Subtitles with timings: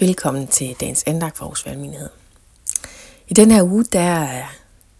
[0.00, 2.08] Velkommen til dagens andagt for Aarhus Valgmenighed.
[3.28, 4.42] I den her uge, der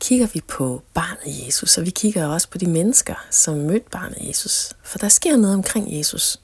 [0.00, 4.18] kigger vi på barnet Jesus, og vi kigger også på de mennesker, som mødte barnet
[4.20, 4.72] Jesus.
[4.82, 6.40] For der sker noget omkring Jesus.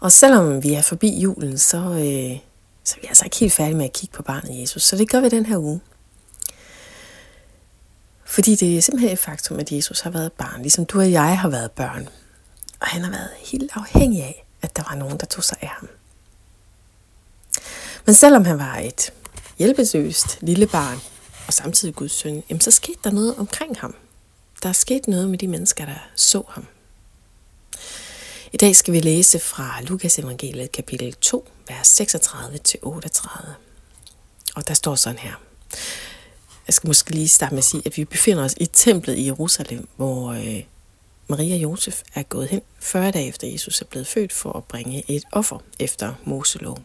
[0.00, 2.38] Og selvom vi er forbi julen, så, øh,
[2.84, 4.82] så er vi altså ikke helt færdige med at kigge på barnet Jesus.
[4.82, 5.80] Så det gør vi den her uge.
[8.24, 11.38] Fordi det er simpelthen et faktum, at Jesus har været barn, ligesom du og jeg
[11.38, 12.08] har været børn.
[12.80, 15.68] Og han har været helt afhængig af, at der var nogen, der tog sig af
[15.68, 15.88] ham.
[18.10, 19.12] Men selvom han var et
[19.58, 20.98] hjælpesøst lille barn,
[21.46, 23.94] og samtidig Guds søn, jamen så skete der noget omkring ham.
[24.62, 26.66] Der skete noget med de mennesker, der så ham.
[28.52, 33.48] I dag skal vi læse fra Lukas evangeliet kapitel 2, vers 36-38.
[34.54, 35.34] Og der står sådan her.
[36.66, 39.26] Jeg skal måske lige starte med at sige, at vi befinder os i templet i
[39.26, 40.62] Jerusalem, hvor øh,
[41.28, 44.64] Maria og Josef er gået hen 40 dage efter Jesus er blevet født for at
[44.64, 46.78] bringe et offer efter Moselov.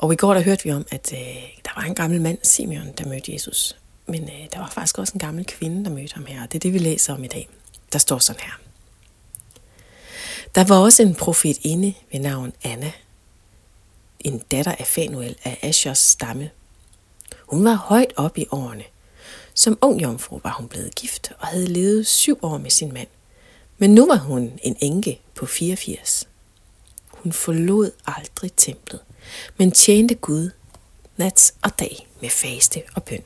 [0.00, 1.18] Og i går der hørte vi om, at øh,
[1.64, 3.76] der var en gammel mand, Simeon, der mødte Jesus.
[4.06, 6.46] Men øh, der var faktisk også en gammel kvinde, der mødte ham her.
[6.46, 7.48] Det er det, vi læser om i dag.
[7.92, 8.52] Der står sådan her.
[10.54, 12.92] Der var også en profet inde ved navn Anna,
[14.20, 16.50] en datter af Fanuel af Ashers stamme.
[17.46, 18.84] Hun var højt op i årene.
[19.54, 23.08] Som ung jomfru var hun blevet gift og havde levet syv år med sin mand.
[23.78, 26.28] Men nu var hun en enke på 84.
[27.08, 29.00] Hun forlod aldrig templet,
[29.56, 30.50] men tjente Gud
[31.16, 33.22] nat og dag med faste og bøn.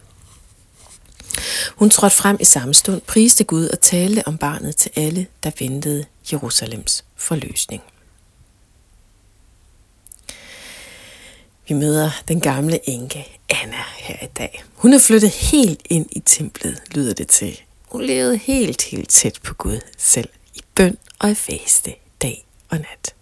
[1.76, 5.50] Hun trådte frem i samme stund, priste Gud og talte om barnet til alle, der
[5.58, 7.82] ventede Jerusalems forløsning.
[11.68, 14.64] Vi møder den gamle enke Anna her i dag.
[14.74, 17.60] Hun er flyttet helt ind i templet, lyder det til.
[17.88, 22.78] Hun levede helt, helt tæt på Gud selv, i bøn og i faste, dag og
[22.78, 23.13] nat.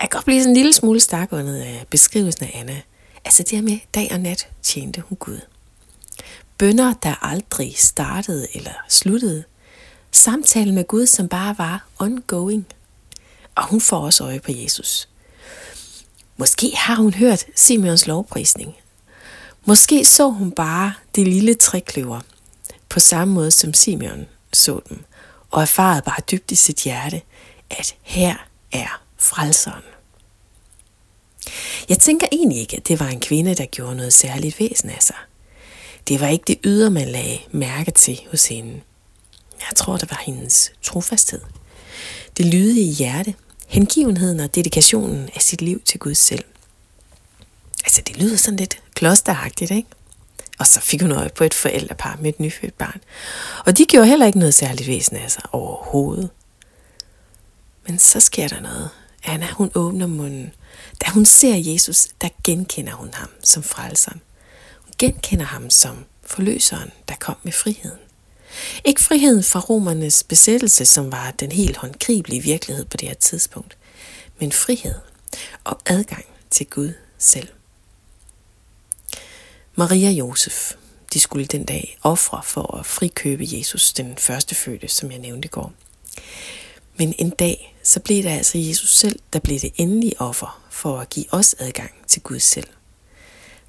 [0.00, 2.80] Jeg kan godt blive sådan en lille smule stakåndet af øh, beskrivelsen af Anna.
[3.24, 5.40] Altså det her med dag og nat tjente hun Gud.
[6.58, 9.44] Bønder, der aldrig startede eller sluttede.
[10.12, 12.66] Samtale med Gud, som bare var ongoing.
[13.54, 15.08] Og hun får også øje på Jesus.
[16.36, 18.74] Måske har hun hørt Simeons lovprisning.
[19.64, 22.20] Måske så hun bare det lille trækløver,
[22.88, 25.04] på samme måde som Simeon så dem,
[25.50, 27.22] og erfarede bare dybt i sit hjerte,
[27.70, 28.34] at her
[28.72, 29.82] er frelseren.
[31.88, 35.02] Jeg tænker egentlig ikke, at det var en kvinde, der gjorde noget særligt væsen af
[35.02, 35.16] sig.
[36.08, 38.80] Det var ikke det ydre, man lagde mærke til hos hende.
[39.60, 41.40] Jeg tror, det var hendes trofasthed.
[42.36, 43.34] Det lydige hjerte,
[43.66, 46.44] hengivenheden og dedikationen af sit liv til Gud selv.
[47.84, 49.88] Altså, det lyder sådan lidt klosteragtigt, ikke?
[50.58, 53.00] Og så fik hun øje på et forældrepar med et nyfødt barn.
[53.66, 56.30] Og de gjorde heller ikke noget særligt væsen af sig overhovedet.
[57.86, 58.90] Men så sker der noget.
[59.24, 60.52] Anna, hun åbner munden.
[61.04, 64.20] Da hun ser Jesus, der genkender hun ham som frelseren.
[64.80, 67.98] Hun genkender ham som forløseren, der kom med friheden.
[68.84, 73.76] Ikke friheden fra romernes besættelse, som var den helt håndgribelige virkelighed på det her tidspunkt,
[74.40, 74.94] men frihed
[75.64, 77.48] og adgang til Gud selv.
[79.74, 80.72] Maria og Josef,
[81.12, 85.46] de skulle den dag ofre for at frikøbe Jesus, den første fødte, som jeg nævnte
[85.46, 85.72] i går.
[86.96, 91.00] Men en dag, så blev det altså Jesus selv, der blev det endelige offer for
[91.00, 92.68] at give os adgang til Gud selv.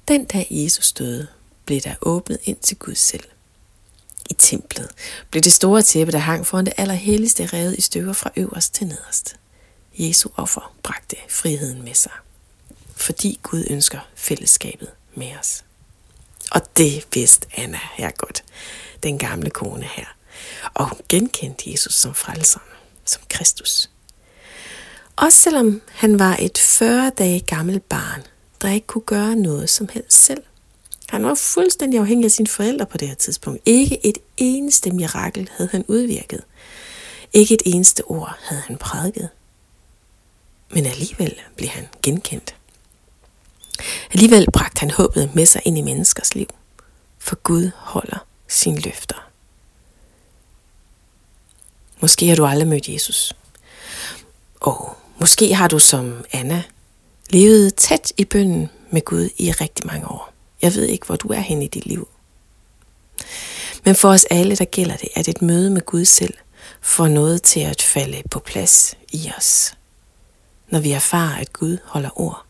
[0.08, 1.26] Den dag Jesus døde,
[1.64, 3.24] blev der åbnet ind til Gud selv.
[4.30, 4.90] I templet
[5.30, 8.86] blev det store tæppe, der hang foran det allerhelligste, revet i stykker fra øverst til
[8.86, 9.36] nederst.
[9.98, 12.12] Jesu offer bragte friheden med sig,
[12.96, 15.64] fordi Gud ønsker fællesskabet med os.
[16.50, 18.44] Og det vidste Anna her godt,
[19.02, 20.06] den gamle kone her.
[20.74, 22.75] Og hun genkendte Jesus som frelseren
[23.06, 23.90] som Kristus.
[25.16, 28.22] Også selvom han var et 40 dage gammelt barn,
[28.62, 30.42] der ikke kunne gøre noget som helst selv.
[31.08, 33.62] Han var fuldstændig afhængig af sine forældre på det her tidspunkt.
[33.66, 36.40] Ikke et eneste mirakel havde han udvirket.
[37.32, 39.28] Ikke et eneste ord havde han prædiket.
[40.70, 42.54] Men alligevel blev han genkendt.
[44.12, 46.46] Alligevel bragte han håbet med sig ind i menneskers liv.
[47.18, 49.25] For Gud holder sine løfter.
[52.00, 53.36] Måske har du aldrig mødt Jesus.
[54.60, 56.62] Og måske har du som Anna
[57.30, 60.32] levet tæt i bønden med Gud i rigtig mange år.
[60.62, 62.08] Jeg ved ikke, hvor du er hen i dit liv.
[63.84, 66.34] Men for os alle, der gælder det, at et møde med Gud selv
[66.80, 69.74] får noget til at falde på plads i os.
[70.68, 72.44] Når vi erfarer, at Gud holder ord.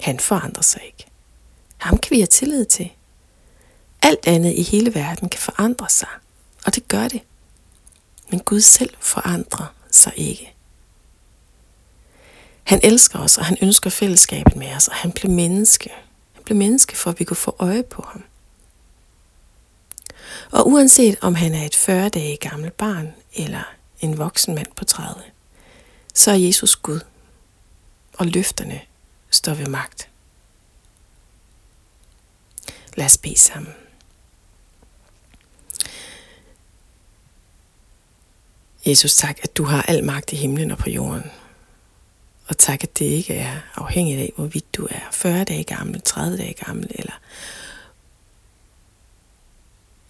[0.00, 1.06] Han forandrer sig ikke.
[1.76, 2.92] Ham kan vi have tillid til.
[4.02, 6.08] Alt andet i hele verden kan forandre sig,
[6.66, 7.20] og det gør det.
[8.30, 10.52] Men Gud selv forandrer sig ikke.
[12.64, 15.90] Han elsker os, og han ønsker fællesskabet med os, og han blev menneske.
[16.32, 18.24] Han blev menneske, for at vi kunne få øje på ham.
[20.50, 24.84] Og uanset om han er et 40 dage gammelt barn, eller en voksen mand på
[24.84, 25.22] 30,
[26.14, 27.00] så er Jesus Gud,
[28.18, 28.80] og løfterne
[29.30, 30.08] står ved magt.
[32.96, 33.74] Lad os bede sammen.
[38.86, 41.30] Jesus, tak, at du har al magt i himlen og på jorden.
[42.48, 46.36] Og tak, at det ikke er afhængigt af, hvorvidt du er 40 dage gammel, 30
[46.36, 47.20] dage gammel, eller,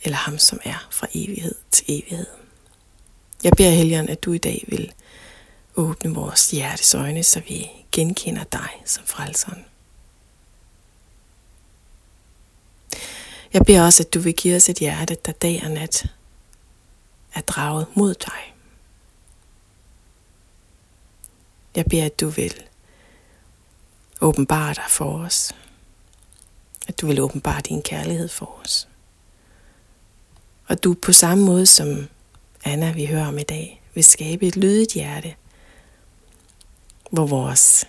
[0.03, 2.27] eller ham, som er fra evighed til evighed.
[3.45, 4.93] Jeg beder Helligånd, at du i dag vil
[5.77, 9.65] åbne vores hjertes øjne, så vi genkender dig som frelseren.
[13.53, 16.07] Jeg beder også, at du vil give os et hjerte, der dag og nat
[17.35, 18.56] er draget mod dig.
[21.77, 22.63] Jeg beder, at du vil
[24.21, 25.55] åbenbare dig for os.
[26.89, 28.89] At du vil åbenbare din kærlighed for os.
[30.67, 32.09] Og du på samme måde som
[32.65, 35.35] Anna, vi hører om i dag, vil skabe et lydigt hjerte,
[37.11, 37.85] hvor vores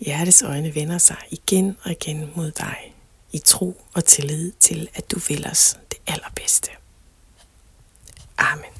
[0.00, 2.94] hjertes øjne vender sig igen og igen mod dig
[3.32, 6.70] i tro og tillid til, at du vil os det allerbedste.
[8.38, 8.75] Amen.